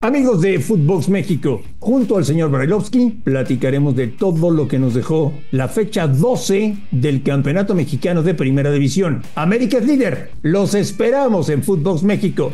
Amigos 0.00 0.40
de 0.42 0.60
Footbox 0.60 1.08
México, 1.08 1.60
junto 1.80 2.18
al 2.18 2.24
señor 2.24 2.52
Brailovsky 2.52 3.18
platicaremos 3.24 3.96
de 3.96 4.06
todo 4.06 4.48
lo 4.48 4.68
que 4.68 4.78
nos 4.78 4.94
dejó 4.94 5.34
la 5.50 5.66
fecha 5.66 6.06
12 6.06 6.76
del 6.92 7.24
Campeonato 7.24 7.74
Mexicano 7.74 8.22
de 8.22 8.32
Primera 8.32 8.70
División. 8.70 9.24
América 9.34 9.78
es 9.78 9.86
líder, 9.86 10.30
los 10.42 10.74
esperamos 10.74 11.48
en 11.48 11.64
Footbox 11.64 12.04
México. 12.04 12.52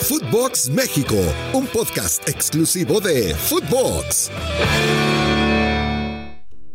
Footbox 0.00 0.70
México, 0.70 1.16
un 1.52 1.66
podcast 1.66 2.26
exclusivo 2.26 3.00
de 3.00 3.34
Footbox. 3.34 4.30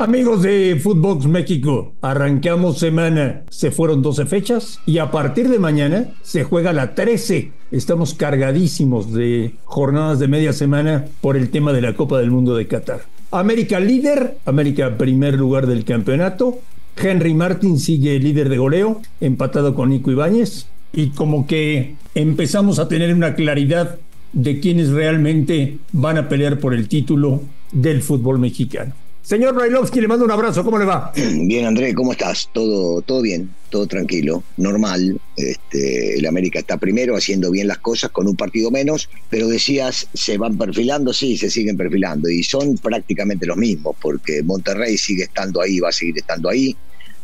Amigos 0.03 0.41
de 0.41 0.77
Footbox 0.83 1.27
México, 1.27 1.93
arrancamos 2.01 2.77
semana. 2.77 3.43
Se 3.49 3.71
fueron 3.71 4.01
12 4.01 4.25
fechas 4.25 4.81
y 4.85 4.97
a 4.97 5.11
partir 5.11 5.47
de 5.47 5.59
mañana 5.59 6.07
se 6.23 6.43
juega 6.43 6.73
la 6.73 6.93
13. 6.93 7.53
Estamos 7.71 8.13
cargadísimos 8.13 9.13
de 9.13 9.53
jornadas 9.63 10.19
de 10.19 10.27
media 10.27 10.51
semana 10.51 11.05
por 11.21 11.37
el 11.37 11.51
tema 11.51 11.71
de 11.71 11.79
la 11.79 11.95
Copa 11.95 12.19
del 12.19 12.31
Mundo 12.31 12.53
de 12.57 12.67
Qatar. 12.67 13.03
América 13.31 13.79
líder, 13.79 14.39
América 14.43 14.97
primer 14.97 15.35
lugar 15.35 15.67
del 15.67 15.85
campeonato. 15.85 16.59
Henry 17.01 17.33
Martin 17.33 17.79
sigue 17.79 18.19
líder 18.19 18.49
de 18.49 18.57
goleo, 18.57 19.01
empatado 19.21 19.73
con 19.73 19.91
Nico 19.91 20.11
Ibáñez. 20.11 20.67
Y 20.91 21.11
como 21.11 21.47
que 21.47 21.95
empezamos 22.13 22.77
a 22.77 22.89
tener 22.89 23.13
una 23.13 23.35
claridad 23.35 23.99
de 24.33 24.59
quienes 24.59 24.89
realmente 24.89 25.77
van 25.93 26.17
a 26.17 26.27
pelear 26.27 26.59
por 26.59 26.73
el 26.73 26.89
título 26.89 27.39
del 27.71 28.01
fútbol 28.01 28.37
mexicano. 28.37 28.95
Señor 29.23 29.55
Brailovsky, 29.55 30.01
le 30.01 30.09
mando 30.09 30.25
un 30.25 30.31
abrazo, 30.31 30.65
¿cómo 30.65 30.77
le 30.77 30.83
va? 30.83 31.13
Bien, 31.15 31.65
André, 31.65 31.93
¿cómo 31.93 32.11
estás? 32.11 32.49
Todo, 32.51 33.01
todo 33.03 33.21
bien, 33.21 33.49
todo 33.69 33.87
tranquilo, 33.87 34.43
normal. 34.57 35.17
Este, 35.37 36.19
el 36.19 36.25
América 36.25 36.59
está 36.59 36.75
primero 36.75 37.15
haciendo 37.15 37.49
bien 37.49 37.69
las 37.69 37.77
cosas 37.77 38.11
con 38.11 38.27
un 38.27 38.35
partido 38.35 38.69
menos, 38.69 39.09
pero 39.29 39.47
decías, 39.47 40.09
¿se 40.13 40.37
van 40.37 40.57
perfilando? 40.57 41.13
Sí, 41.13 41.37
se 41.37 41.49
siguen 41.49 41.77
perfilando 41.77 42.29
y 42.29 42.43
son 42.43 42.77
prácticamente 42.77 43.45
los 43.45 43.55
mismos, 43.55 43.95
porque 44.01 44.43
Monterrey 44.43 44.97
sigue 44.97 45.23
estando 45.23 45.61
ahí, 45.61 45.79
va 45.79 45.87
a 45.87 45.93
seguir 45.93 46.17
estando 46.17 46.49
ahí, 46.49 46.75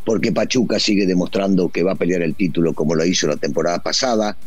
porque 0.02 0.32
Pachuca 0.32 0.80
sigue 0.80 1.04
demostrando 1.04 1.68
que 1.68 1.82
va 1.82 1.92
a 1.92 1.96
pelear 1.96 2.22
el 2.22 2.34
título 2.34 2.72
como 2.72 2.94
lo 2.94 3.04
hizo 3.04 3.26
la 3.26 3.36
temporada 3.36 3.78
pasada. 3.82 4.38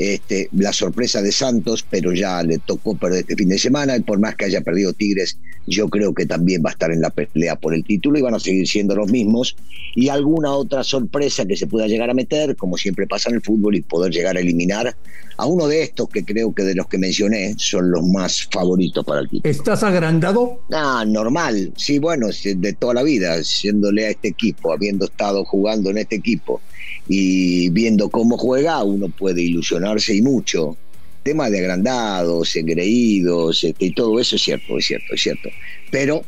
Este, 0.00 0.48
la 0.52 0.72
sorpresa 0.72 1.20
de 1.20 1.30
Santos, 1.30 1.84
pero 1.90 2.14
ya 2.14 2.42
le 2.42 2.56
tocó 2.56 2.96
perder 2.96 3.20
este 3.20 3.36
fin 3.36 3.50
de 3.50 3.58
semana, 3.58 3.98
y 3.98 4.00
por 4.00 4.18
más 4.18 4.34
que 4.34 4.46
haya 4.46 4.62
perdido 4.62 4.94
Tigres, 4.94 5.36
yo 5.66 5.90
creo 5.90 6.14
que 6.14 6.24
también 6.24 6.62
va 6.64 6.70
a 6.70 6.72
estar 6.72 6.90
en 6.90 7.02
la 7.02 7.10
pelea 7.10 7.56
por 7.56 7.74
el 7.74 7.84
título 7.84 8.18
y 8.18 8.22
van 8.22 8.32
a 8.32 8.40
seguir 8.40 8.66
siendo 8.66 8.96
los 8.96 9.10
mismos. 9.10 9.56
Y 9.94 10.08
alguna 10.08 10.52
otra 10.52 10.84
sorpresa 10.84 11.44
que 11.44 11.54
se 11.54 11.66
pueda 11.66 11.86
llegar 11.86 12.08
a 12.08 12.14
meter, 12.14 12.56
como 12.56 12.78
siempre 12.78 13.06
pasa 13.06 13.28
en 13.28 13.34
el 13.34 13.42
fútbol, 13.42 13.76
y 13.76 13.82
poder 13.82 14.10
llegar 14.10 14.38
a 14.38 14.40
eliminar 14.40 14.96
a 15.36 15.44
uno 15.44 15.68
de 15.68 15.82
estos 15.82 16.08
que 16.08 16.24
creo 16.24 16.54
que 16.54 16.62
de 16.62 16.74
los 16.74 16.86
que 16.86 16.96
mencioné 16.96 17.54
son 17.58 17.90
los 17.90 18.02
más 18.02 18.48
favoritos 18.50 19.04
para 19.04 19.20
el 19.20 19.28
título. 19.28 19.50
¿Estás 19.50 19.82
agrandado? 19.82 20.62
Ah, 20.72 21.04
normal. 21.06 21.74
Sí, 21.76 21.98
bueno, 21.98 22.28
de 22.42 22.72
toda 22.72 22.94
la 22.94 23.02
vida, 23.02 23.44
siéndole 23.44 24.06
a 24.06 24.10
este 24.10 24.28
equipo, 24.28 24.72
habiendo 24.72 25.04
estado 25.04 25.44
jugando 25.44 25.90
en 25.90 25.98
este 25.98 26.16
equipo 26.16 26.62
y 27.08 27.68
viendo 27.70 28.08
cómo 28.08 28.36
juega, 28.36 28.82
uno 28.82 29.08
puede 29.08 29.42
ilusionarse 29.42 30.14
y 30.14 30.22
mucho. 30.22 30.76
Tema 31.22 31.50
de 31.50 31.58
agrandados, 31.58 32.56
engreídos, 32.56 33.64
este, 33.64 33.86
y 33.86 33.90
todo 33.92 34.18
eso 34.18 34.36
es 34.36 34.42
cierto, 34.42 34.78
es 34.78 34.86
cierto, 34.86 35.14
es 35.14 35.22
cierto. 35.22 35.48
Pero 35.90 36.22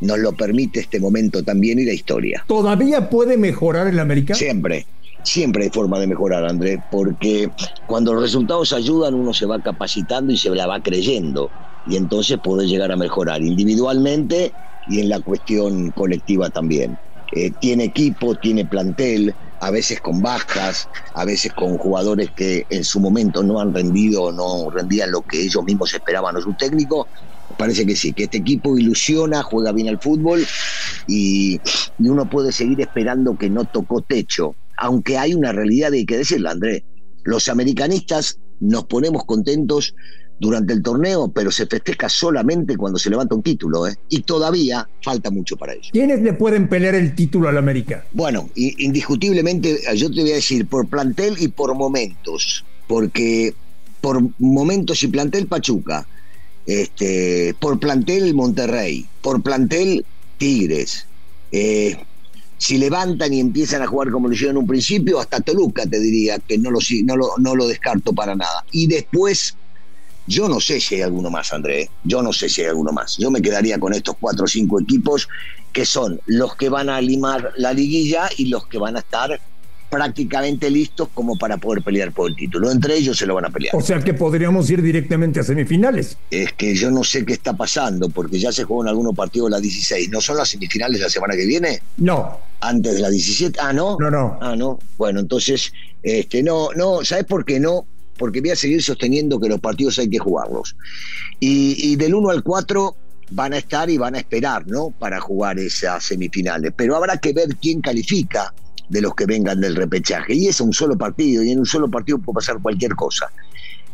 nos 0.00 0.18
lo 0.18 0.32
permite 0.32 0.80
este 0.80 1.00
momento 1.00 1.42
también 1.42 1.78
y 1.78 1.84
la 1.84 1.92
historia. 1.92 2.44
¿Todavía 2.46 3.10
puede 3.10 3.36
mejorar 3.36 3.88
el 3.88 3.98
América? 3.98 4.34
Siempre, 4.34 4.86
siempre 5.24 5.64
hay 5.64 5.70
forma 5.70 5.98
de 5.98 6.06
mejorar, 6.06 6.44
Andrés, 6.44 6.80
porque 6.90 7.50
cuando 7.86 8.14
los 8.14 8.22
resultados 8.22 8.72
ayudan 8.72 9.14
uno 9.14 9.34
se 9.34 9.46
va 9.46 9.60
capacitando 9.60 10.32
y 10.32 10.38
se 10.38 10.50
la 10.50 10.66
va 10.66 10.80
creyendo 10.80 11.50
y 11.86 11.96
entonces 11.96 12.38
puede 12.38 12.66
llegar 12.66 12.92
a 12.92 12.96
mejorar 12.96 13.42
individualmente 13.42 14.52
y 14.86 15.00
en 15.00 15.08
la 15.08 15.20
cuestión 15.20 15.90
colectiva 15.90 16.50
también. 16.50 16.98
Eh, 17.32 17.50
tiene 17.60 17.84
equipo, 17.84 18.34
tiene 18.34 18.64
plantel, 18.64 19.34
a 19.60 19.70
veces 19.70 20.00
con 20.00 20.22
bajas, 20.22 20.88
a 21.14 21.24
veces 21.24 21.52
con 21.52 21.78
jugadores 21.78 22.30
que 22.34 22.66
en 22.70 22.84
su 22.84 23.00
momento 23.00 23.42
no 23.42 23.60
han 23.60 23.74
rendido 23.74 24.24
o 24.24 24.32
no 24.32 24.70
rendían 24.70 25.10
lo 25.10 25.22
que 25.22 25.42
ellos 25.42 25.64
mismos 25.64 25.92
esperaban 25.94 26.36
o 26.36 26.40
su 26.40 26.54
técnico. 26.54 27.08
Parece 27.56 27.86
que 27.86 27.96
sí, 27.96 28.12
que 28.12 28.24
este 28.24 28.38
equipo 28.38 28.78
ilusiona, 28.78 29.42
juega 29.42 29.72
bien 29.72 29.88
al 29.88 29.98
fútbol 30.00 30.44
y, 31.06 31.60
uno 31.98 32.28
puede 32.28 32.52
seguir 32.52 32.80
esperando 32.80 33.36
que 33.36 33.50
no 33.50 33.64
tocó 33.64 34.02
techo. 34.02 34.54
Aunque 34.76 35.18
hay 35.18 35.34
una 35.34 35.52
realidad, 35.52 35.92
y 35.92 35.98
hay 35.98 36.06
que 36.06 36.18
decirlo, 36.18 36.50
Andrés, 36.50 36.82
los 37.24 37.48
americanistas 37.48 38.38
nos 38.60 38.84
ponemos 38.84 39.24
contentos 39.24 39.94
durante 40.38 40.72
el 40.72 40.82
torneo, 40.82 41.28
pero 41.28 41.50
se 41.50 41.66
festeja 41.66 42.08
solamente 42.08 42.76
cuando 42.76 42.98
se 42.98 43.10
levanta 43.10 43.34
un 43.34 43.42
título, 43.42 43.86
¿eh? 43.86 43.96
y 44.08 44.22
todavía 44.22 44.88
falta 45.02 45.30
mucho 45.30 45.56
para 45.56 45.74
ello. 45.74 45.90
¿Quiénes 45.92 46.22
le 46.22 46.32
pueden 46.32 46.68
pelear 46.68 46.94
el 46.94 47.14
título 47.14 47.48
al 47.48 47.58
América? 47.58 48.04
Bueno, 48.12 48.48
indiscutiblemente, 48.54 49.80
yo 49.96 50.10
te 50.10 50.20
voy 50.20 50.32
a 50.32 50.36
decir, 50.36 50.66
por 50.66 50.86
plantel 50.86 51.36
y 51.38 51.48
por 51.48 51.74
momentos, 51.74 52.64
porque 52.86 53.54
por 54.00 54.22
momentos 54.38 55.02
y 55.02 55.08
plantel 55.08 55.46
Pachuca, 55.46 56.06
este, 56.66 57.54
por 57.58 57.80
plantel 57.80 58.34
Monterrey, 58.34 59.06
por 59.22 59.42
plantel 59.42 60.04
Tigres. 60.36 61.06
Eh, 61.50 61.96
si 62.58 62.76
levantan 62.76 63.32
y 63.32 63.40
empiezan 63.40 63.82
a 63.82 63.86
jugar 63.86 64.10
como 64.10 64.28
lo 64.28 64.34
hicieron 64.34 64.56
en 64.56 64.62
un 64.62 64.68
principio, 64.68 65.20
hasta 65.20 65.40
Toluca 65.40 65.86
te 65.86 66.00
diría 66.00 66.38
que 66.40 66.58
no 66.58 66.70
lo, 66.70 66.80
no 67.04 67.16
lo, 67.16 67.28
no 67.38 67.54
lo 67.54 67.68
descarto 67.68 68.12
para 68.12 68.34
nada. 68.34 68.64
Y 68.72 68.88
después 68.88 69.56
yo 70.28 70.48
no 70.48 70.60
sé 70.60 70.78
si 70.80 70.96
hay 70.96 71.02
alguno 71.02 71.30
más, 71.30 71.52
André. 71.52 71.90
Yo 72.04 72.22
no 72.22 72.32
sé 72.32 72.48
si 72.48 72.60
hay 72.60 72.68
alguno 72.68 72.92
más. 72.92 73.16
Yo 73.16 73.30
me 73.30 73.40
quedaría 73.40 73.78
con 73.78 73.94
estos 73.94 74.16
cuatro 74.20 74.44
o 74.44 74.48
cinco 74.48 74.80
equipos 74.80 75.28
que 75.72 75.86
son 75.86 76.20
los 76.26 76.54
que 76.54 76.68
van 76.68 76.90
a 76.90 77.00
limar 77.00 77.52
la 77.56 77.72
liguilla 77.72 78.28
y 78.36 78.46
los 78.46 78.66
que 78.66 78.78
van 78.78 78.96
a 78.96 79.00
estar 79.00 79.40
prácticamente 79.88 80.70
listos 80.70 81.08
como 81.14 81.38
para 81.38 81.56
poder 81.56 81.82
pelear 81.82 82.12
por 82.12 82.28
el 82.28 82.36
título. 82.36 82.70
Entre 82.70 82.94
ellos 82.94 83.16
se 83.16 83.24
lo 83.24 83.34
van 83.34 83.46
a 83.46 83.50
pelear. 83.50 83.74
O 83.74 83.80
sea 83.80 84.00
que 84.00 84.12
podríamos 84.12 84.68
ir 84.68 84.82
directamente 84.82 85.40
a 85.40 85.42
semifinales. 85.42 86.18
Es 86.30 86.52
que 86.52 86.74
yo 86.74 86.90
no 86.90 87.04
sé 87.04 87.24
qué 87.24 87.32
está 87.32 87.56
pasando, 87.56 88.10
porque 88.10 88.38
ya 88.38 88.52
se 88.52 88.64
juegan 88.64 88.88
algunos 88.88 89.14
partidos 89.14 89.50
la 89.50 89.60
16. 89.60 90.10
¿No 90.10 90.20
son 90.20 90.36
las 90.36 90.50
semifinales 90.50 91.00
la 91.00 91.08
semana 91.08 91.34
que 91.36 91.46
viene? 91.46 91.80
No. 91.96 92.38
Antes 92.60 92.96
de 92.96 93.00
la 93.00 93.08
17. 93.08 93.58
Ah, 93.62 93.72
no. 93.72 93.96
No, 93.98 94.10
no. 94.10 94.38
Ah, 94.42 94.54
no. 94.56 94.78
Bueno, 94.98 95.20
entonces, 95.20 95.72
este, 96.02 96.42
no, 96.42 96.68
no, 96.76 97.02
¿sabes 97.02 97.24
por 97.24 97.46
qué 97.46 97.58
no? 97.58 97.86
Porque 98.18 98.40
voy 98.40 98.50
a 98.50 98.56
seguir 98.56 98.82
sosteniendo 98.82 99.40
que 99.40 99.48
los 99.48 99.60
partidos 99.60 99.98
hay 99.98 100.10
que 100.10 100.18
jugarlos. 100.18 100.76
Y, 101.40 101.96
del 101.96 102.14
1 102.14 102.30
al 102.30 102.42
4 102.42 102.96
van 103.30 103.52
a 103.52 103.58
estar 103.58 103.88
y 103.88 103.96
van 103.96 104.14
a 104.14 104.18
esperar, 104.18 104.66
¿no? 104.66 104.90
Para 104.90 105.20
jugar 105.20 105.58
esas 105.58 106.04
semifinales. 106.04 106.72
Pero 106.76 106.96
habrá 106.96 107.16
que 107.18 107.32
ver 107.32 107.56
quién 107.60 107.80
califica 107.80 108.52
de 108.88 109.00
los 109.00 109.14
que 109.14 109.26
vengan 109.26 109.60
del 109.60 109.76
repechaje. 109.76 110.34
Y 110.34 110.48
es 110.48 110.60
un 110.60 110.72
solo 110.72 110.96
partido, 110.96 111.42
y 111.42 111.52
en 111.52 111.60
un 111.60 111.66
solo 111.66 111.88
partido 111.90 112.18
puede 112.18 112.36
pasar 112.36 112.58
cualquier 112.60 112.94
cosa. 112.94 113.30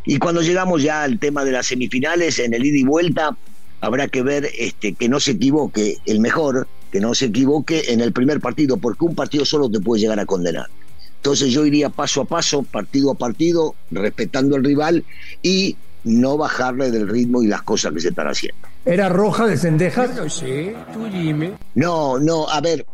Y 0.05 0.17
cuando 0.19 0.41
llegamos 0.41 0.83
ya 0.83 1.03
al 1.03 1.19
tema 1.19 1.43
de 1.43 1.51
las 1.51 1.67
semifinales, 1.67 2.39
en 2.39 2.53
el 2.53 2.65
ida 2.65 2.77
y 2.77 2.83
vuelta, 2.83 3.35
habrá 3.81 4.07
que 4.07 4.21
ver 4.21 4.49
este, 4.57 4.93
que 4.93 5.09
no 5.09 5.19
se 5.19 5.31
equivoque 5.31 5.97
el 6.05 6.19
mejor, 6.19 6.67
que 6.91 6.99
no 6.99 7.13
se 7.13 7.25
equivoque 7.25 7.85
en 7.87 8.01
el 8.01 8.13
primer 8.13 8.39
partido, 8.39 8.77
porque 8.77 9.05
un 9.05 9.15
partido 9.15 9.45
solo 9.45 9.69
te 9.69 9.79
puede 9.79 10.01
llegar 10.01 10.19
a 10.19 10.25
condenar. 10.25 10.67
Entonces 11.25 11.51
yo 11.51 11.65
iría 11.65 11.89
paso 11.89 12.21
a 12.21 12.25
paso, 12.25 12.61
partido 12.61 13.09
a 13.09 13.15
partido, 13.15 13.73
respetando 13.89 14.55
al 14.55 14.63
rival 14.63 15.03
y 15.41 15.75
no 16.03 16.37
bajarle 16.37 16.91
del 16.91 17.09
ritmo 17.09 17.41
y 17.41 17.47
las 17.47 17.63
cosas 17.63 17.93
que 17.93 17.99
se 17.99 18.09
están 18.09 18.27
haciendo. 18.27 18.67
¿Era 18.85 19.09
roja 19.09 19.47
de 19.47 19.57
Cendejas? 19.57 20.15
No 20.15 20.29
sé, 20.29 20.75
tú 20.93 21.05
dime. 21.11 21.53
No, 21.73 22.19
no, 22.19 22.47
a 22.47 22.61
ver, 22.61 22.85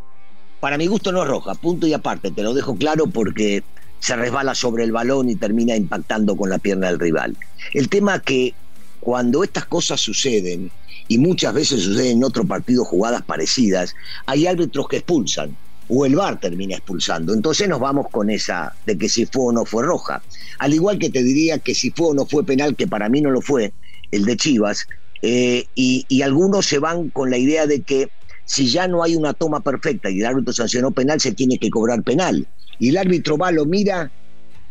para 0.62 0.78
mi 0.78 0.88
gusto 0.88 1.12
no 1.12 1.24
es 1.24 1.28
roja, 1.28 1.56
punto 1.56 1.88
y 1.88 1.94
aparte, 1.94 2.32
te 2.32 2.42
lo 2.42 2.54
dejo 2.54 2.74
claro 2.78 3.08
porque 3.08 3.66
se 4.00 4.16
resbala 4.16 4.56
sobre 4.56 4.86
el 4.86 4.94
balón 4.94 5.28
y 5.28 5.36
termina 5.36 5.76
impactando 5.76 6.38
con 6.38 6.50
la 6.50 6.58
pierna 6.58 6.88
del 6.88 7.00
rival. 7.00 7.36
El 7.74 7.90
tema 7.90 8.22
que 8.22 8.54
cuando 9.02 9.44
estas 9.44 9.66
cosas 9.66 10.00
suceden, 10.00 10.72
y 11.10 11.18
muchas 11.18 11.54
veces 11.54 11.82
suceden 11.82 12.20
en 12.20 12.24
otro 12.24 12.46
partido 12.46 12.86
jugadas 12.86 13.24
parecidas, 13.24 13.94
hay 14.26 14.48
árbitros 14.48 14.88
que 14.88 14.96
expulsan 14.96 15.58
o 15.94 16.06
el 16.06 16.16
VAR 16.16 16.40
termina 16.40 16.76
expulsando. 16.76 17.34
Entonces 17.34 17.68
nos 17.68 17.82
vamos 17.82 18.08
con 18.10 18.30
esa 18.30 18.74
de 18.86 18.98
que 18.98 19.10
si 19.10 19.26
fue 19.26 19.48
o 19.48 19.52
no 19.52 19.66
fue 19.66 19.84
roja. 19.84 20.24
Al 20.60 20.74
igual 20.74 20.98
que 20.98 21.10
te 21.10 21.22
diría 21.22 21.60
que 21.60 21.76
si 21.76 21.92
fue 21.92 22.08
o 22.08 22.14
no 22.14 22.26
fue 22.26 22.46
penal, 22.46 22.78
que 22.78 22.88
para 22.88 23.10
mí 23.10 23.20
no 23.20 23.30
lo 23.30 23.42
fue, 23.42 23.74
el 24.10 24.24
de 24.24 24.38
Chivas, 24.38 24.88
eh, 25.22 25.66
y, 25.76 26.22
algunos 26.22 26.66
se 26.66 26.80
van 26.80 27.10
con 27.10 27.30
la 27.30 27.38
idea 27.38 27.68
de 27.68 27.82
que 27.82 28.10
si 28.46 28.68
ya 28.68 28.88
no 28.88 29.04
hay 29.04 29.16
una 29.16 29.34
toma 29.34 29.60
perfecta 29.60 30.10
y 30.10 30.20
el 30.20 30.26
árbitro 30.26 30.54
sancionó 30.54 30.92
penal, 30.92 31.20
se 31.20 31.34
tiene 31.34 31.58
que 31.58 31.70
cobrar 31.70 32.02
penal. 32.04 32.48
Y 32.80 32.90
el 32.90 32.98
árbitro 32.98 33.38
va, 33.38 33.52
lo 33.52 33.66
mira 33.66 34.12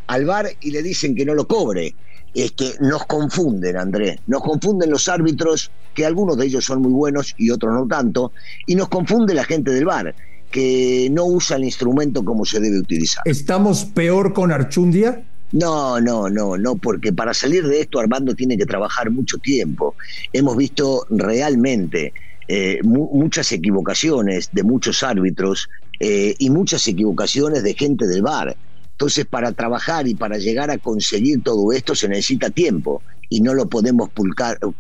al 0.07 0.25
bar 0.25 0.49
y 0.61 0.71
le 0.71 0.83
dicen 0.83 1.15
que 1.15 1.27
no 1.27 1.35
lo 1.35 1.47
cobre. 1.47 1.95
Este, 2.33 2.75
nos 2.81 3.05
confunden, 3.07 3.77
Andrés, 3.77 4.21
nos 4.27 4.43
confunden 4.43 4.91
los 4.91 5.09
árbitros, 5.09 5.71
que 5.95 6.07
algunos 6.07 6.39
de 6.39 6.47
ellos 6.47 6.65
son 6.65 6.81
muy 6.81 6.93
buenos 6.93 7.35
y 7.37 7.51
otros 7.51 7.75
no 7.75 7.87
tanto, 7.87 8.33
y 8.67 8.77
nos 8.77 8.89
confunde 8.89 9.35
la 9.35 9.45
gente 9.45 9.73
del 9.73 9.85
bar, 9.85 10.15
que 10.51 11.09
no 11.11 11.25
usa 11.25 11.57
el 11.57 11.65
instrumento 11.65 12.25
como 12.25 12.45
se 12.45 12.61
debe 12.61 12.79
utilizar. 12.79 13.23
¿Estamos 13.27 13.85
peor 13.85 14.33
con 14.33 14.53
Archundia? 14.53 15.25
No, 15.53 16.01
no, 16.01 16.29
no, 16.29 16.57
no, 16.57 16.77
porque 16.77 17.13
para 17.13 17.35
salir 17.35 17.67
de 17.67 17.81
esto 17.81 17.99
Armando 17.99 18.35
tiene 18.35 18.57
que 18.57 18.67
trabajar 18.67 19.11
mucho 19.11 19.39
tiempo. 19.39 19.97
Hemos 20.33 20.57
visto 20.57 21.07
realmente 21.11 22.13
eh, 22.47 22.81
muchas 22.83 23.51
equivocaciones 23.53 24.51
de 24.53 24.63
muchos 24.63 25.03
árbitros 25.03 25.69
eh, 25.99 26.35
y 26.39 26.51
muchas 26.51 26.87
equivocaciones 26.87 27.63
de 27.63 27.75
gente 27.75 28.07
del 28.07 28.23
bar. 28.23 28.57
Entonces, 28.93 29.25
para 29.27 29.53
trabajar 29.53 30.07
y 30.07 30.15
para 30.15 30.37
llegar 30.37 30.71
a 30.71 30.79
conseguir 30.79 31.43
todo 31.43 31.73
esto 31.73 31.95
se 31.95 32.09
necesita 32.09 32.51
tiempo 32.51 33.03
y 33.29 33.41
no 33.41 33.55
lo 33.55 33.69
podemos 33.69 34.11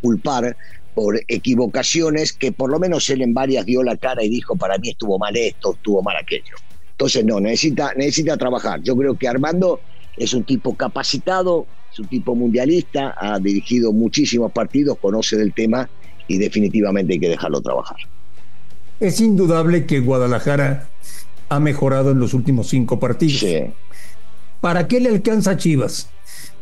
culpar 0.00 0.56
por 0.94 1.20
equivocaciones 1.28 2.32
que 2.32 2.52
por 2.52 2.70
lo 2.70 2.78
menos 2.78 3.08
él 3.10 3.22
en 3.22 3.34
varias 3.34 3.66
dio 3.66 3.82
la 3.82 3.96
cara 3.96 4.22
y 4.22 4.28
dijo, 4.28 4.56
para 4.56 4.78
mí 4.78 4.90
estuvo 4.90 5.18
mal 5.18 5.36
esto, 5.36 5.74
estuvo 5.74 6.02
mal 6.02 6.16
aquello. 6.16 6.56
Entonces, 6.92 7.24
no, 7.24 7.40
necesita, 7.40 7.94
necesita 7.96 8.36
trabajar. 8.36 8.82
Yo 8.82 8.96
creo 8.96 9.16
que 9.16 9.26
Armando 9.26 9.80
es 10.16 10.34
un 10.34 10.44
tipo 10.44 10.76
capacitado, 10.76 11.66
es 11.92 11.98
un 11.98 12.08
tipo 12.08 12.34
mundialista, 12.34 13.14
ha 13.18 13.38
dirigido 13.38 13.92
muchísimos 13.92 14.52
partidos, 14.52 14.98
conoce 14.98 15.36
del 15.36 15.54
tema 15.54 15.88
y 16.28 16.38
definitivamente 16.38 17.14
hay 17.14 17.20
que 17.20 17.28
dejarlo 17.28 17.60
trabajar. 17.60 17.96
Es 19.00 19.20
indudable 19.20 19.86
que 19.86 20.00
Guadalajara 20.00 20.90
ha 21.48 21.58
mejorado 21.58 22.10
en 22.10 22.20
los 22.20 22.34
últimos 22.34 22.68
cinco 22.68 23.00
partidos. 23.00 23.40
Sí. 23.40 23.62
¿Para 24.60 24.86
qué 24.86 25.00
le 25.00 25.08
alcanza 25.08 25.52
a 25.52 25.56
Chivas? 25.56 26.10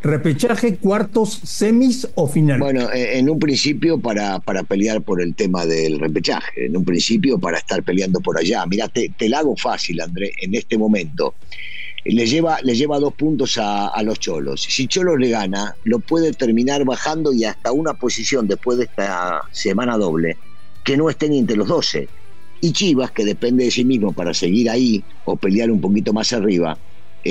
¿Repechaje, 0.02 0.76
cuartos, 0.76 1.40
semis 1.42 2.08
o 2.14 2.28
final? 2.28 2.60
Bueno, 2.60 2.90
eh, 2.92 3.18
en 3.18 3.28
un 3.28 3.38
principio 3.38 3.98
para, 3.98 4.38
para 4.38 4.62
pelear 4.62 5.02
por 5.02 5.20
el 5.20 5.34
tema 5.34 5.66
del 5.66 5.98
repechaje, 5.98 6.66
en 6.66 6.76
un 6.76 6.84
principio 6.84 7.38
para 7.38 7.58
estar 7.58 7.82
peleando 7.82 8.20
por 8.20 8.38
allá. 8.38 8.64
Mira, 8.66 8.88
te, 8.88 9.08
te 9.08 9.28
la 9.28 9.40
hago 9.40 9.56
fácil, 9.56 10.00
André, 10.00 10.32
en 10.40 10.54
este 10.54 10.78
momento. 10.78 11.34
Le 12.04 12.26
lleva, 12.26 12.60
le 12.62 12.76
lleva 12.76 13.00
dos 13.00 13.12
puntos 13.14 13.58
a, 13.58 13.88
a, 13.88 14.02
los 14.04 14.20
Cholos. 14.20 14.62
Si 14.62 14.86
Cholos 14.86 15.18
le 15.18 15.30
gana, 15.30 15.74
lo 15.82 15.98
puede 15.98 16.32
terminar 16.32 16.84
bajando 16.84 17.32
y 17.32 17.44
hasta 17.44 17.72
una 17.72 17.94
posición 17.94 18.46
después 18.46 18.78
de 18.78 18.84
esta 18.84 19.42
semana 19.50 19.98
doble 19.98 20.36
que 20.84 20.96
no 20.96 21.10
esté 21.10 21.28
ni 21.28 21.38
entre 21.38 21.56
los 21.56 21.68
12. 21.68 22.08
Y 22.60 22.72
Chivas, 22.72 23.10
que 23.10 23.24
depende 23.24 23.64
de 23.64 23.70
sí 23.70 23.84
mismo 23.84 24.12
para 24.12 24.32
seguir 24.32 24.70
ahí 24.70 25.04
o 25.24 25.36
pelear 25.36 25.70
un 25.70 25.80
poquito 25.80 26.12
más 26.12 26.32
arriba, 26.32 26.78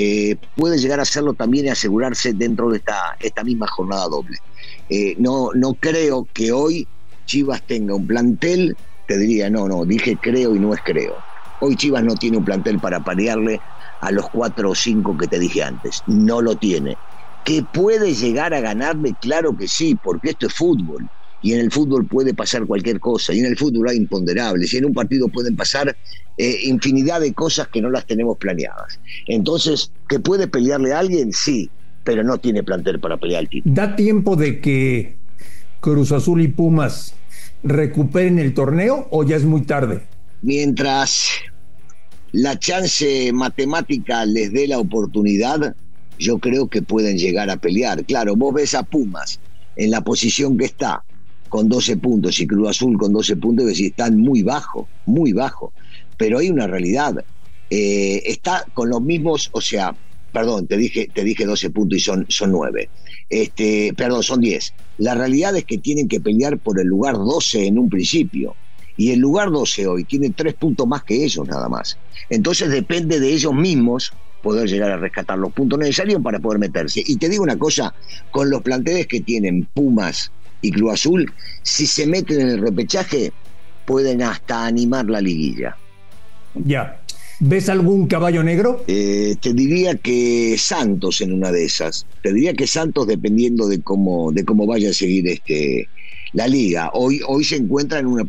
eh, 0.00 0.36
puede 0.54 0.78
llegar 0.78 1.00
a 1.00 1.02
hacerlo 1.02 1.34
también 1.34 1.66
y 1.66 1.70
asegurarse 1.70 2.32
dentro 2.32 2.70
de 2.70 2.76
esta, 2.78 3.16
esta 3.18 3.42
misma 3.42 3.66
jornada 3.66 4.06
doble. 4.06 4.36
Eh, 4.88 5.16
no, 5.18 5.50
no 5.56 5.74
creo 5.74 6.28
que 6.32 6.52
hoy 6.52 6.88
Chivas 7.26 7.64
tenga 7.66 7.96
un 7.96 8.06
plantel, 8.06 8.76
te 9.08 9.18
diría, 9.18 9.50
no, 9.50 9.66
no, 9.66 9.84
dije 9.84 10.16
creo 10.16 10.54
y 10.54 10.60
no 10.60 10.72
es 10.72 10.80
creo. 10.84 11.24
Hoy 11.58 11.74
Chivas 11.74 12.04
no 12.04 12.14
tiene 12.14 12.36
un 12.36 12.44
plantel 12.44 12.78
para 12.78 13.00
parearle 13.00 13.60
a 13.98 14.12
los 14.12 14.28
cuatro 14.30 14.70
o 14.70 14.74
cinco 14.76 15.16
que 15.16 15.26
te 15.26 15.40
dije 15.40 15.64
antes, 15.64 16.04
no 16.06 16.42
lo 16.42 16.54
tiene. 16.54 17.00
¿Que 17.42 17.64
puede 17.64 18.14
llegar 18.14 18.54
a 18.54 18.60
ganarle? 18.60 19.16
Claro 19.16 19.56
que 19.56 19.66
sí, 19.66 19.96
porque 19.96 20.30
esto 20.30 20.46
es 20.46 20.54
fútbol 20.54 21.10
y 21.42 21.52
en 21.52 21.60
el 21.60 21.70
fútbol 21.70 22.06
puede 22.06 22.34
pasar 22.34 22.66
cualquier 22.66 23.00
cosa, 23.00 23.32
y 23.32 23.40
en 23.40 23.46
el 23.46 23.56
fútbol 23.56 23.88
hay 23.88 23.96
imponderables, 23.96 24.72
y 24.74 24.78
en 24.78 24.86
un 24.86 24.94
partido 24.94 25.28
pueden 25.28 25.56
pasar 25.56 25.96
eh, 26.36 26.58
infinidad 26.64 27.20
de 27.20 27.32
cosas 27.32 27.68
que 27.68 27.80
no 27.80 27.90
las 27.90 28.06
tenemos 28.06 28.36
planeadas. 28.38 28.98
Entonces, 29.26 29.92
¿que 30.08 30.18
puede 30.20 30.48
pelearle 30.48 30.92
a 30.92 31.00
alguien? 31.00 31.32
Sí, 31.32 31.70
pero 32.04 32.24
no 32.24 32.38
tiene 32.38 32.62
plantel 32.62 33.00
para 33.00 33.16
pelear 33.16 33.42
el 33.42 33.48
título. 33.48 33.74
¿Da 33.74 33.94
tiempo 33.94 34.36
de 34.36 34.60
que 34.60 35.16
Cruz 35.80 36.12
Azul 36.12 36.40
y 36.40 36.48
Pumas 36.48 37.14
recuperen 37.62 38.38
el 38.38 38.54
torneo 38.54 39.08
o 39.10 39.24
ya 39.24 39.36
es 39.36 39.44
muy 39.44 39.62
tarde? 39.62 40.02
Mientras 40.42 41.30
la 42.32 42.58
chance 42.58 43.32
matemática 43.32 44.24
les 44.24 44.52
dé 44.52 44.68
la 44.68 44.78
oportunidad, 44.78 45.74
yo 46.18 46.38
creo 46.38 46.68
que 46.68 46.82
pueden 46.82 47.18
llegar 47.18 47.50
a 47.50 47.56
pelear. 47.56 48.04
Claro, 48.04 48.36
vos 48.36 48.54
ves 48.54 48.74
a 48.74 48.82
Pumas 48.82 49.40
en 49.76 49.90
la 49.90 50.02
posición 50.02 50.56
que 50.58 50.64
está, 50.64 51.04
con 51.48 51.68
12 51.68 51.96
puntos 51.96 52.38
y 52.40 52.46
Cruz 52.46 52.70
Azul 52.70 52.98
con 52.98 53.12
12 53.12 53.36
puntos, 53.36 53.64
que 53.64 53.70
decir, 53.70 53.86
están 53.86 54.18
muy 54.18 54.42
bajo, 54.42 54.88
muy 55.06 55.32
bajo. 55.32 55.72
Pero 56.16 56.38
hay 56.38 56.50
una 56.50 56.66
realidad. 56.66 57.14
Eh, 57.70 58.22
está 58.26 58.64
con 58.74 58.88
los 58.88 59.02
mismos, 59.02 59.50
o 59.52 59.60
sea, 59.60 59.96
perdón, 60.32 60.66
te 60.66 60.76
dije, 60.76 61.10
te 61.12 61.24
dije 61.24 61.44
12 61.44 61.70
puntos 61.70 61.98
y 61.98 62.00
son, 62.00 62.26
son 62.28 62.52
9. 62.52 62.90
Este, 63.28 63.92
perdón, 63.96 64.22
son 64.22 64.40
10. 64.40 64.74
La 64.98 65.14
realidad 65.14 65.56
es 65.56 65.64
que 65.64 65.78
tienen 65.78 66.08
que 66.08 66.20
pelear 66.20 66.58
por 66.58 66.80
el 66.80 66.86
lugar 66.86 67.14
12 67.14 67.66
en 67.66 67.78
un 67.78 67.88
principio. 67.88 68.56
Y 68.96 69.12
el 69.12 69.20
lugar 69.20 69.50
12 69.50 69.86
hoy 69.86 70.04
tiene 70.04 70.30
3 70.30 70.54
puntos 70.54 70.86
más 70.86 71.04
que 71.04 71.24
ellos 71.24 71.46
nada 71.46 71.68
más. 71.68 71.98
Entonces 72.28 72.68
depende 72.70 73.20
de 73.20 73.32
ellos 73.32 73.54
mismos 73.54 74.12
poder 74.42 74.68
llegar 74.68 74.90
a 74.90 74.96
rescatar 74.96 75.38
los 75.38 75.52
puntos 75.52 75.78
necesarios 75.78 76.20
para 76.22 76.40
poder 76.40 76.58
meterse. 76.58 77.02
Y 77.04 77.16
te 77.16 77.28
digo 77.28 77.42
una 77.42 77.58
cosa, 77.58 77.94
con 78.30 78.50
los 78.50 78.62
planteles 78.62 79.06
que 79.06 79.20
tienen 79.20 79.68
Pumas, 79.72 80.32
y 80.60 80.70
Club 80.70 80.90
Azul, 80.90 81.32
si 81.62 81.86
se 81.86 82.06
meten 82.06 82.40
en 82.40 82.48
el 82.48 82.58
repechaje, 82.58 83.32
pueden 83.86 84.22
hasta 84.22 84.66
animar 84.66 85.06
la 85.06 85.20
liguilla. 85.20 85.76
Ya. 86.54 87.00
¿Ves 87.40 87.68
algún 87.68 88.08
caballo 88.08 88.42
negro? 88.42 88.84
Eh, 88.88 89.36
te 89.40 89.52
diría 89.54 89.94
que 89.94 90.56
Santos 90.58 91.20
en 91.20 91.32
una 91.32 91.52
de 91.52 91.64
esas. 91.64 92.04
Te 92.22 92.32
diría 92.32 92.54
que 92.54 92.66
Santos 92.66 93.06
dependiendo 93.06 93.68
de 93.68 93.80
cómo, 93.80 94.32
de 94.32 94.44
cómo 94.44 94.66
vaya 94.66 94.90
a 94.90 94.92
seguir 94.92 95.28
este, 95.28 95.88
la 96.32 96.48
liga. 96.48 96.90
Hoy, 96.94 97.20
hoy 97.26 97.44
se 97.44 97.56
encuentra 97.56 98.00
en 98.00 98.06
una 98.06 98.26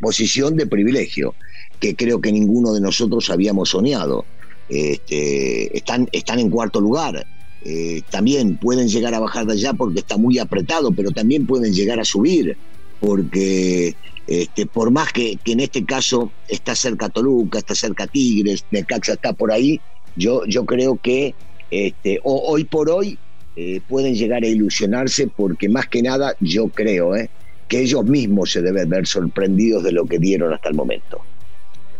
posición 0.00 0.56
de 0.56 0.66
privilegio 0.66 1.34
que 1.78 1.94
creo 1.94 2.20
que 2.20 2.32
ninguno 2.32 2.72
de 2.72 2.80
nosotros 2.80 3.28
habíamos 3.28 3.70
soñado. 3.70 4.24
Este, 4.70 5.76
están, 5.76 6.08
están 6.12 6.38
en 6.38 6.48
cuarto 6.48 6.80
lugar 6.80 7.26
eh, 7.62 8.02
también 8.10 8.56
pueden 8.56 8.88
llegar 8.88 9.14
a 9.14 9.20
bajar 9.20 9.46
de 9.46 9.52
allá 9.52 9.74
porque 9.74 10.00
está 10.00 10.16
muy 10.16 10.38
apretado, 10.38 10.92
pero 10.92 11.10
también 11.10 11.46
pueden 11.46 11.72
llegar 11.74 12.00
a 12.00 12.04
subir, 12.04 12.56
porque 13.00 13.94
este, 14.26 14.66
por 14.66 14.90
más 14.90 15.12
que, 15.12 15.38
en 15.44 15.60
este 15.60 15.84
caso 15.84 16.32
está 16.48 16.74
cerca 16.74 17.08
Toluca, 17.08 17.58
está 17.58 17.74
cerca 17.74 18.06
Tigres, 18.06 18.64
Necaxa 18.70 19.14
está 19.14 19.32
por 19.32 19.52
ahí, 19.52 19.80
yo, 20.16 20.44
yo 20.46 20.64
creo 20.64 20.96
que 20.96 21.34
este, 21.70 22.20
hoy 22.24 22.64
por 22.64 22.90
hoy 22.90 23.18
eh, 23.56 23.80
pueden 23.88 24.14
llegar 24.14 24.42
a 24.42 24.46
ilusionarse 24.46 25.26
porque 25.26 25.68
más 25.68 25.86
que 25.86 26.02
nada 26.02 26.34
yo 26.40 26.68
creo 26.68 27.14
eh, 27.14 27.28
que 27.68 27.80
ellos 27.80 28.04
mismos 28.04 28.52
se 28.52 28.62
deben 28.62 28.88
ver 28.88 29.06
sorprendidos 29.06 29.84
de 29.84 29.92
lo 29.92 30.06
que 30.06 30.18
dieron 30.18 30.52
hasta 30.52 30.70
el 30.70 30.74
momento. 30.74 31.20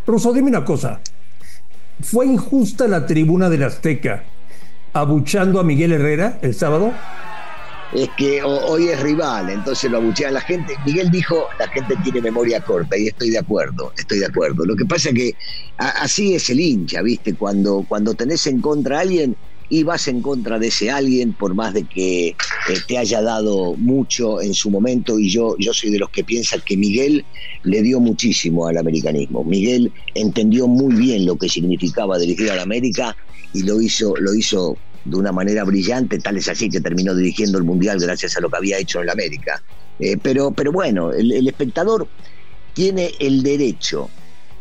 Rosso, 0.07 0.33
dime 0.33 0.49
una 0.49 0.65
cosa. 0.65 1.01
¿Fue 2.01 2.27
injusta 2.27 2.89
la 2.89 3.07
tribuna 3.07 3.51
del 3.51 3.65
Azteca 3.65 4.25
abuchando 4.93 5.61
a 5.61 5.65
Miguel 5.65 5.93
Herrera 5.93 6.39
el 6.43 6.55
sábado? 6.55 6.93
Es 7.93 8.09
que 8.17 8.41
hoy 8.43 8.89
es 8.89 9.01
rival, 9.01 9.51
entonces 9.51 9.91
lo 9.91 9.99
abuchean 9.99 10.35
la 10.35 10.41
gente. 10.41 10.77
Miguel 10.87 11.11
dijo, 11.11 11.49
la 11.59 11.67
gente 11.69 11.97
tiene 12.05 12.21
memoria 12.21 12.61
corta 12.61 12.97
y 12.97 13.09
estoy 13.09 13.31
de 13.31 13.39
acuerdo, 13.39 13.93
estoy 13.97 14.21
de 14.21 14.27
acuerdo. 14.27 14.65
Lo 14.65 14.77
que 14.77 14.85
pasa 14.85 15.09
es 15.09 15.15
que 15.17 15.35
así 15.77 16.35
es 16.35 16.49
el 16.51 16.61
hincha, 16.61 17.03
¿viste? 17.03 17.35
Cuando, 17.35 17.85
cuando 17.89 18.15
tenés 18.15 18.47
en 18.47 18.61
contra 18.61 18.99
a 18.99 19.01
alguien 19.01 19.37
y 19.71 19.85
vas 19.85 20.09
en 20.09 20.21
contra 20.21 20.59
de 20.59 20.67
ese 20.67 20.91
alguien, 20.91 21.33
por 21.33 21.55
más 21.55 21.73
de 21.73 21.85
que 21.85 22.29
eh, 22.29 22.35
te 22.87 22.99
haya 22.99 23.23
dado 23.23 23.77
mucho 23.77 24.43
en 24.43 24.53
su 24.53 24.69
momento, 24.69 25.19
y 25.19 25.31
yo, 25.31 25.57
yo 25.59 25.73
soy 25.73 25.91
de 25.91 26.01
los 26.01 26.11
que 26.11 26.25
piensan 26.25 26.61
que 26.67 26.77
Miguel 26.77 27.25
le 27.63 27.81
dio 27.81 28.01
muchísimo 28.01 28.67
al 28.67 28.77
americanismo. 28.77 29.45
Miguel 29.45 29.93
entendió 30.15 30.67
muy 30.67 30.95
bien 30.97 31.25
lo 31.25 31.37
que 31.37 31.49
significaba 31.49 32.19
dirigir 32.19 32.51
a 32.51 32.57
la 32.57 32.63
América 32.63 33.17
y 33.55 33.63
lo 33.63 33.81
hizo, 33.81 34.15
lo 34.17 34.35
hizo 34.35 34.77
de 35.05 35.17
una 35.17 35.33
manera 35.33 35.65
brillante, 35.65 36.19
tal 36.19 36.37
es 36.37 36.49
así 36.49 36.69
que 36.69 36.81
terminó 36.81 37.15
dirigiendo 37.15 37.57
el 37.57 37.65
Mundial 37.65 37.99
gracias 38.01 38.37
a 38.37 38.41
lo 38.41 38.51
que 38.51 38.57
había 38.57 38.79
hecho 38.79 39.01
en 39.01 39.07
la 39.07 39.13
América. 39.13 39.63
Eh, 40.01 40.17
pero, 40.21 40.51
pero 40.51 40.73
bueno, 40.73 41.13
el, 41.13 41.47
espectador 41.47 42.09
tiene 42.75 43.13
el 43.21 43.43
derecho 43.45 44.11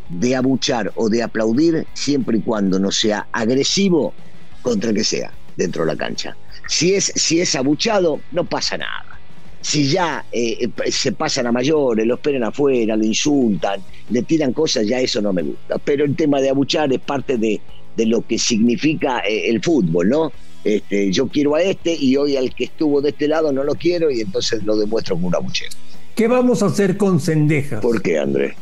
de 0.09 0.35
abuchar 0.35 0.91
o 0.95 1.09
de 1.09 1.23
aplaudir 1.23 1.87
siempre 1.93 2.37
y 2.37 2.41
cuando 2.41 2.79
no 2.79 2.91
sea 2.91 3.27
agresivo 3.31 4.13
contra 4.61 4.89
el 4.89 4.95
que 4.95 5.03
sea 5.03 5.31
dentro 5.55 5.85
de 5.85 5.93
la 5.93 5.97
cancha. 5.97 6.35
Si 6.67 6.93
es, 6.93 7.11
si 7.15 7.39
es 7.41 7.55
abuchado, 7.55 8.21
no 8.31 8.43
pasa 8.43 8.77
nada. 8.77 9.19
Si 9.61 9.89
ya 9.89 10.23
eh, 10.31 10.69
se 10.89 11.11
pasan 11.11 11.47
a 11.47 11.51
mayores, 11.51 12.05
lo 12.05 12.15
esperan 12.15 12.43
afuera, 12.43 12.95
lo 12.95 13.03
insultan, 13.03 13.81
le 14.09 14.21
tiran 14.21 14.53
cosas, 14.53 14.87
ya 14.87 14.99
eso 14.99 15.21
no 15.21 15.33
me 15.33 15.43
gusta. 15.43 15.77
Pero 15.79 16.05
el 16.05 16.15
tema 16.15 16.39
de 16.39 16.49
abuchar 16.49 16.93
es 16.93 16.99
parte 16.99 17.37
de, 17.37 17.59
de 17.97 18.05
lo 18.05 18.25
que 18.25 18.39
significa 18.39 19.19
eh, 19.19 19.49
el 19.49 19.61
fútbol, 19.61 20.07
¿no? 20.07 20.31
este, 20.63 21.11
yo 21.11 21.27
quiero 21.27 21.55
a 21.55 21.61
este 21.61 21.95
y 21.95 22.17
hoy 22.17 22.35
al 22.35 22.53
que 22.53 22.65
estuvo 22.65 23.01
de 23.01 23.09
este 23.09 23.27
lado 23.27 23.51
no 23.51 23.63
lo 23.63 23.75
quiero 23.75 24.11
y 24.11 24.21
entonces 24.21 24.63
lo 24.63 24.75
demuestro 24.77 25.15
con 25.15 25.25
una 25.25 25.39
buchera. 25.39 25.71
¿Qué 26.15 26.27
vamos 26.27 26.61
a 26.63 26.67
hacer 26.67 26.97
con 26.97 27.19
Sendejas? 27.19 27.81
¿Por 27.81 28.01
qué, 28.01 28.19
Andrés? 28.19 28.55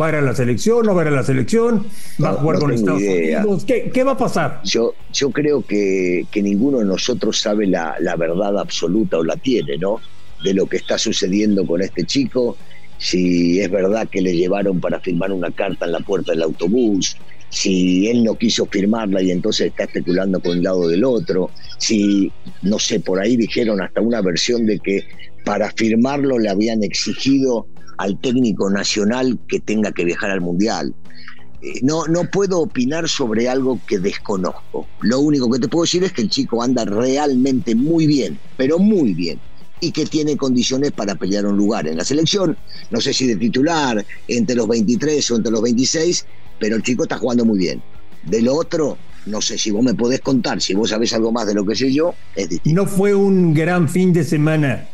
¿Va 0.00 0.06
a 0.06 0.08
ir 0.10 0.14
a 0.16 0.22
la 0.22 0.34
selección? 0.34 0.86
¿No 0.86 0.94
va 0.94 1.02
a 1.02 1.04
ir 1.04 1.12
a 1.12 1.16
la 1.16 1.22
selección? 1.22 1.86
¿Va 2.22 2.30
a 2.30 2.34
jugar 2.34 2.58
con 2.58 2.72
Estados 2.72 3.02
Unidos? 3.02 3.64
¿Qué, 3.64 4.04
va 4.04 4.12
a 4.12 4.16
pasar? 4.16 4.60
Yo, 4.64 4.94
yo 5.12 5.30
creo 5.30 5.62
que, 5.62 6.26
que 6.30 6.42
ninguno 6.42 6.78
de 6.78 6.84
nosotros 6.84 7.40
sabe 7.40 7.66
la, 7.66 7.96
la, 8.00 8.16
verdad 8.16 8.58
absoluta 8.58 9.18
o 9.18 9.24
la 9.24 9.36
tiene, 9.36 9.78
¿no? 9.78 10.00
De 10.42 10.54
lo 10.54 10.66
que 10.66 10.76
está 10.76 10.98
sucediendo 10.98 11.66
con 11.66 11.82
este 11.82 12.04
chico. 12.04 12.56
Si 12.98 13.60
es 13.60 13.70
verdad 13.70 14.08
que 14.08 14.22
le 14.22 14.36
llevaron 14.36 14.80
para 14.80 15.00
firmar 15.00 15.32
una 15.32 15.50
carta 15.50 15.86
en 15.86 15.92
la 15.92 16.00
puerta 16.00 16.32
del 16.32 16.42
autobús, 16.42 17.16
si 17.52 18.08
él 18.08 18.24
no 18.24 18.34
quiso 18.36 18.64
firmarla 18.66 19.20
y 19.22 19.30
entonces 19.30 19.68
está 19.68 19.84
especulando 19.84 20.40
con 20.40 20.58
un 20.58 20.64
lado 20.64 20.88
del 20.88 21.04
otro, 21.04 21.50
si, 21.76 22.32
no 22.62 22.78
sé, 22.78 23.00
por 23.00 23.20
ahí 23.20 23.36
dijeron 23.36 23.82
hasta 23.82 24.00
una 24.00 24.22
versión 24.22 24.64
de 24.64 24.78
que 24.78 25.04
para 25.44 25.70
firmarlo 25.72 26.38
le 26.38 26.48
habían 26.48 26.82
exigido 26.82 27.66
al 27.98 28.18
técnico 28.20 28.70
nacional 28.70 29.38
que 29.48 29.60
tenga 29.60 29.92
que 29.92 30.04
viajar 30.04 30.30
al 30.30 30.40
Mundial. 30.40 30.94
Eh, 31.62 31.80
no, 31.82 32.06
no 32.06 32.28
puedo 32.30 32.60
opinar 32.60 33.08
sobre 33.08 33.48
algo 33.48 33.78
que 33.86 33.98
desconozco. 33.98 34.86
Lo 35.00 35.20
único 35.20 35.50
que 35.50 35.60
te 35.60 35.68
puedo 35.68 35.84
decir 35.84 36.02
es 36.04 36.12
que 36.12 36.22
el 36.22 36.30
chico 36.30 36.62
anda 36.62 36.84
realmente 36.84 37.74
muy 37.74 38.06
bien, 38.06 38.38
pero 38.56 38.78
muy 38.78 39.14
bien 39.14 39.38
y 39.80 39.90
que 39.90 40.06
tiene 40.06 40.36
condiciones 40.36 40.92
para 40.92 41.16
pelear 41.16 41.44
un 41.44 41.56
lugar 41.56 41.88
en 41.88 41.96
la 41.96 42.04
selección. 42.04 42.56
No 42.90 43.00
sé 43.00 43.12
si 43.12 43.26
de 43.26 43.34
titular, 43.34 44.04
entre 44.28 44.54
los 44.54 44.68
23 44.68 45.28
o 45.32 45.36
entre 45.36 45.50
los 45.50 45.60
26, 45.60 46.24
pero 46.60 46.76
el 46.76 46.82
chico 46.84 47.02
está 47.02 47.18
jugando 47.18 47.44
muy 47.44 47.58
bien. 47.58 47.82
De 48.22 48.40
lo 48.42 48.54
otro, 48.54 48.96
no 49.26 49.42
sé 49.42 49.58
si 49.58 49.72
vos 49.72 49.82
me 49.82 49.94
podés 49.94 50.20
contar, 50.20 50.60
si 50.60 50.74
vos 50.74 50.90
sabés 50.90 51.12
algo 51.14 51.32
más 51.32 51.48
de 51.48 51.54
lo 51.54 51.66
que 51.66 51.74
sé 51.74 51.92
yo, 51.92 52.14
es 52.36 52.48
distinto. 52.48 52.80
No 52.80 52.88
fue 52.88 53.12
un 53.12 53.52
gran 53.52 53.88
fin 53.88 54.12
de 54.12 54.22
semana 54.22 54.86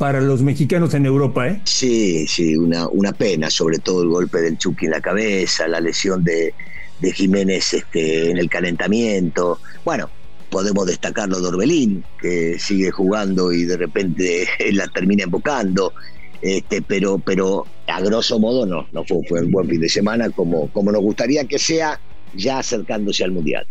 para 0.00 0.22
los 0.22 0.40
mexicanos 0.40 0.94
en 0.94 1.04
Europa, 1.04 1.46
¿eh? 1.46 1.60
Sí, 1.64 2.26
sí, 2.26 2.56
una, 2.56 2.88
una 2.88 3.12
pena, 3.12 3.50
sobre 3.50 3.80
todo 3.80 4.02
el 4.02 4.08
golpe 4.08 4.40
del 4.40 4.56
Chucky 4.56 4.86
en 4.86 4.92
la 4.92 5.02
cabeza, 5.02 5.68
la 5.68 5.78
lesión 5.78 6.24
de, 6.24 6.54
de 7.00 7.12
Jiménez 7.12 7.74
este, 7.74 8.30
en 8.30 8.38
el 8.38 8.48
calentamiento. 8.48 9.58
Bueno, 9.84 10.08
podemos 10.48 10.86
destacarlo 10.86 11.38
de 11.38 11.48
Orbelín, 11.48 12.02
que 12.18 12.58
sigue 12.58 12.90
jugando 12.90 13.52
y 13.52 13.64
de 13.64 13.76
repente 13.76 14.48
la 14.72 14.86
termina 14.88 15.24
embocando. 15.24 15.92
Este, 16.40 16.80
pero, 16.80 17.18
pero 17.18 17.66
a 17.86 18.00
grosso 18.00 18.38
modo 18.38 18.64
no, 18.64 18.86
no 18.92 19.04
fue, 19.04 19.18
fue 19.28 19.42
un 19.42 19.50
buen 19.50 19.68
fin 19.68 19.82
de 19.82 19.88
semana 19.90 20.30
como, 20.30 20.68
como 20.72 20.90
nos 20.90 21.02
gustaría 21.02 21.44
que 21.44 21.58
sea 21.58 22.00
ya 22.34 22.60
acercándose 22.60 23.22
al 23.22 23.32
Mundial. 23.32 23.66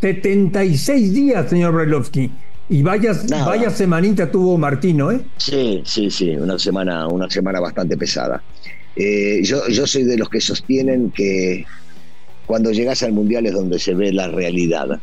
76 0.00 1.12
días, 1.12 1.50
señor 1.50 1.74
Brailovsky. 1.74 2.30
Y 2.68 2.82
vaya, 2.82 3.12
vaya 3.44 3.68
semanita 3.70 4.30
tuvo 4.30 4.56
Martino, 4.56 5.12
¿eh? 5.12 5.20
Sí, 5.36 5.82
sí, 5.84 6.10
sí, 6.10 6.30
una 6.30 6.58
semana, 6.58 7.06
una 7.08 7.28
semana 7.28 7.60
bastante 7.60 7.96
pesada. 7.96 8.42
Eh, 8.96 9.40
yo, 9.42 9.68
yo 9.68 9.86
soy 9.86 10.04
de 10.04 10.16
los 10.16 10.30
que 10.30 10.40
sostienen 10.40 11.10
que 11.10 11.66
cuando 12.46 12.72
llegas 12.72 13.02
al 13.02 13.12
Mundial 13.12 13.46
es 13.46 13.52
donde 13.52 13.78
se 13.78 13.94
ve 13.94 14.12
la 14.12 14.28
realidad. 14.28 15.00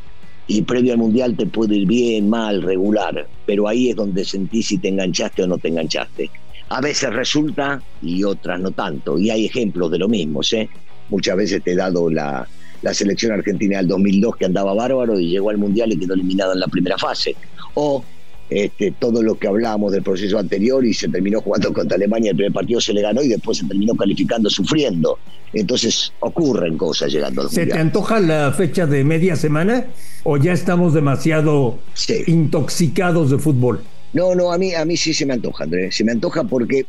Y 0.48 0.64
previo 0.64 0.94
al 0.94 0.98
Mundial 0.98 1.38
te 1.38 1.46
puede 1.46 1.76
ir 1.78 1.88
bien, 1.88 2.30
mal, 2.30 2.64
regular, 2.64 3.28
pero 3.46 3.68
ahí 3.68 3.90
es 3.90 3.96
donde 3.96 4.26
sentís 4.26 4.68
si 4.68 4.80
te 4.80 4.90
enganchaste 4.90 5.44
o 5.44 5.48
no 5.48 5.58
te 5.58 5.68
enganchaste. 5.68 6.30
A 6.70 6.82
veces 6.82 7.14
resulta 7.14 7.82
y 8.02 8.24
otras 8.24 8.60
no 8.60 8.72
tanto. 8.72 9.20
Y 9.20 9.30
hay 9.30 9.46
ejemplos 9.46 9.92
de 9.92 10.00
lo 10.00 10.10
mismo. 10.10 10.42
¿eh? 10.52 10.68
Muchas 11.10 11.36
veces 11.36 11.64
te 11.64 11.72
he 11.72 11.76
dado 11.76 12.10
la, 12.10 12.48
la 12.82 12.94
selección 12.94 13.32
argentina 13.32 13.78
del 13.78 13.88
2002 13.88 14.36
que 14.38 14.46
andaba 14.46 14.74
bárbaro 14.74 15.20
y 15.20 15.30
llegó 15.30 15.50
al 15.50 15.58
Mundial 15.58 15.92
y 15.92 15.98
quedó 15.98 16.14
eliminado 16.14 16.54
en 16.54 16.60
la 16.60 16.68
primera 16.68 16.98
fase. 16.98 17.36
O 17.76 18.04
este, 18.52 18.92
todo 19.00 19.24
lo 19.24 19.36
que 19.36 19.48
hablábamos 19.48 19.94
del 19.94 20.04
proceso 20.04 20.38
anterior 20.38 20.86
y 20.86 20.94
se 20.94 21.08
terminó 21.08 21.40
jugando 21.40 21.72
contra 21.74 21.96
Alemania, 21.96 22.32
el 22.32 22.38
primer 22.38 22.52
partido 22.52 22.82
se 22.82 22.94
le 22.94 23.02
ganó 23.02 23.24
y 23.24 23.30
después 23.30 23.58
se 23.58 23.66
terminó 23.66 23.96
calificando 23.96 24.50
sufriendo. 24.50 25.20
Entonces 25.54 26.12
ocurren 26.20 26.78
cosas 26.78 27.12
llegando 27.12 27.44
al 27.44 27.50
¿Se 27.50 27.66
te 27.66 27.80
antoja 27.80 28.20
la 28.20 28.52
fecha 28.52 28.86
de 28.86 29.04
media 29.04 29.36
semana 29.36 29.86
o 30.24 30.38
ya 30.38 30.54
estamos 30.54 30.94
demasiado 30.94 31.80
intoxicados 32.28 33.32
de 33.32 33.38
fútbol? 33.38 33.82
No, 34.14 34.36
no, 34.36 34.52
a 34.52 34.58
mí, 34.58 34.74
a 34.74 34.84
mí 34.84 34.98
sí 34.98 35.14
se 35.14 35.26
me 35.26 35.34
antoja, 35.34 35.64
Andrés. 35.64 35.96
Se 35.96 36.04
me 36.04 36.12
antoja 36.12 36.44
porque 36.44 36.86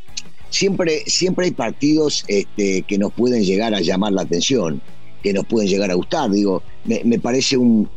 siempre, 0.49 1.03
siempre 1.07 1.45
hay 1.45 1.51
partidos 1.51 2.25
este, 2.27 2.81
que 2.81 2.97
nos 2.97 3.13
pueden 3.13 3.43
llegar 3.43 3.73
a 3.73 3.79
llamar 3.79 4.11
la 4.11 4.23
atención, 4.23 4.81
que 5.23 5.33
nos 5.33 5.45
pueden 5.45 5.69
llegar 5.69 5.89
a 5.89 5.95
gustar. 5.95 6.29
Digo, 6.29 6.61
me, 6.83 7.17
parece 7.17 7.57
un 7.57 7.89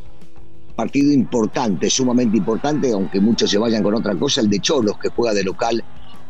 partido 0.76 1.12
importante, 1.12 1.90
sumamente 1.90 2.38
importante, 2.38 2.92
aunque 2.92 3.20
muchos 3.20 3.50
se 3.50 3.58
vayan 3.58 3.82
con 3.82 3.94
otra 3.94 4.14
cosa, 4.14 4.40
el 4.40 4.48
de 4.48 4.60
Cholos, 4.60 4.96
que 4.98 5.08
juega 5.08 5.34
de 5.34 5.42
local 5.42 5.82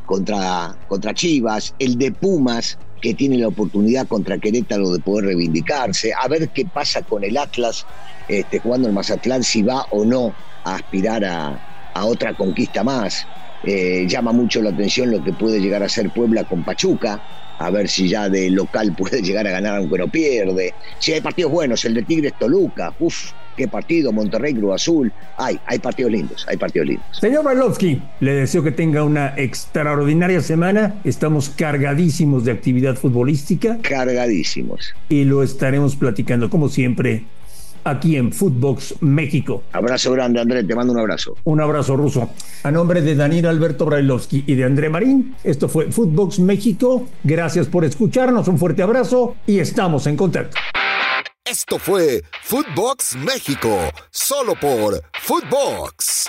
contra, 0.07 0.75
contra 0.89 1.13
Chivas, 1.13 1.75
el 1.79 1.99
de 1.99 2.13
Pumas, 2.13 2.79
que 3.01 3.13
tiene 3.13 3.37
la 3.37 3.49
oportunidad 3.49 4.09
contra 4.09 4.39
Querétaro 4.39 4.91
de 4.91 5.01
poder 5.01 5.27
reivindicarse, 5.27 6.13
a 6.19 6.27
ver 6.29 6.49
qué 6.49 6.65
pasa 6.65 7.03
con 7.03 7.23
el 7.23 7.37
Atlas 7.37 7.85
este, 8.27 8.59
jugando 8.59 8.89
el 8.89 8.95
Mazatlán, 8.95 9.45
si 9.45 9.63
va 9.63 9.87
o 9.91 10.05
no 10.05 10.33
a 10.65 10.77
aspirar 10.77 11.25
a, 11.25 11.61
a 11.93 12.05
otra 12.07 12.35
conquista 12.35 12.83
más. 12.83 13.27
Eh, 13.63 14.07
llama 14.09 14.33
mucho 14.33 14.63
la 14.63 14.71
atención 14.71 15.11
lo 15.11 15.23
que 15.23 15.33
puede 15.33 15.61
llegar 15.61 15.83
a 15.83 15.89
ser 15.89 16.11
Puebla 16.11 16.45
con 16.45 16.63
Pachuca, 16.63 17.21
a 17.59 17.71
ver 17.71 17.89
si 17.89 18.09
ya 18.09 18.29
de 18.29 18.51
local 18.51 18.95
puede 18.99 19.23
llegar 19.23 19.47
a 19.47 19.51
ganar 19.51 19.77
aunque 19.77 19.99
no 19.99 20.09
pierde. 20.09 20.75
Si 20.99 21.13
hay 21.13 21.21
partidos 21.21 21.53
buenos, 21.53 21.85
el 21.85 21.95
de 21.95 22.03
Tigres 22.03 22.35
Toluca, 22.39 22.95
uff, 22.99 23.33
qué 23.57 23.69
partido, 23.69 24.13
Monterrey 24.13 24.55
Cruz 24.55 24.75
Azul, 24.75 25.13
hay, 25.37 25.59
hay 25.67 25.79
partidos 25.79 26.13
lindos, 26.13 26.47
hay 26.49 26.57
partidos 26.57 26.89
lindos. 26.89 27.07
Señor 27.19 27.45
Barlovsky, 27.45 28.03
le 28.21 28.35
deseo 28.35 28.63
que 28.63 28.71
tenga 28.71 29.03
una 29.03 29.35
extraordinaria 29.37 30.41
semana, 30.41 30.95
estamos 31.05 31.49
cargadísimos 31.49 32.45
de 32.45 32.53
actividad 32.53 32.97
futbolística. 32.97 33.79
Cargadísimos. 33.83 34.95
Y 35.09 35.25
lo 35.25 35.43
estaremos 35.43 35.97
platicando 35.97 36.51
como 36.51 36.69
siempre 36.69 37.25
aquí 37.87 38.17
en 38.17 38.33
Footbox 38.33 38.97
México. 39.01 39.63
Abrazo 39.73 40.13
grande, 40.13 40.41
André, 40.41 40.65
te 40.65 40.75
mando 40.75 40.93
un 40.93 40.99
abrazo. 40.99 41.37
Un 41.45 41.61
abrazo 41.61 41.97
ruso. 41.97 42.31
A 42.65 42.71
nombre 42.71 43.01
de 43.01 43.15
Daniel 43.15 43.47
Alberto 43.47 43.87
Brailovsky 43.87 44.45
y 44.47 44.55
de 44.55 44.65
André 44.65 44.91
Marín, 44.91 45.35
esto 45.45 45.69
fue 45.69 45.91
Footbox 45.91 46.41
México. 46.41 47.07
Gracias 47.23 47.69
por 47.69 47.85
escucharnos, 47.85 48.49
un 48.49 48.59
fuerte 48.59 48.83
abrazo 48.83 49.37
y 49.47 49.61
estamos 49.61 50.07
en 50.07 50.17
contacto. 50.17 50.57
Esto 51.45 51.79
fue 51.79 52.25
Footbox 52.43 53.17
México, 53.17 53.79
solo 54.11 54.55
por 54.61 55.01
Footbox. 55.23 56.27